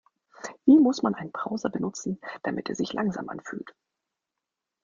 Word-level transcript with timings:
Wie 0.65 0.79
muss 0.79 1.03
man 1.03 1.13
einen 1.13 1.31
Browser 1.31 1.69
benutzen, 1.69 2.19
damit 2.41 2.69
er 2.69 2.75
sich 2.75 2.91
langsam 2.93 3.29
anfühlt? 3.29 3.75